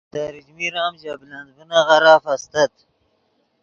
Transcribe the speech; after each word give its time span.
تریچمیر 0.13 0.73
ام 0.83 0.93
ژے 1.01 1.13
بلند 1.19 1.49
ڤینغیرف 1.55 2.23
استت 2.33 2.73